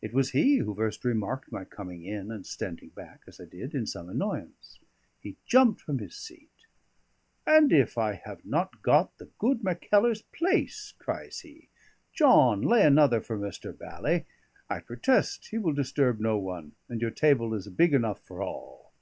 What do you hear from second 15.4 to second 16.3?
he will disturb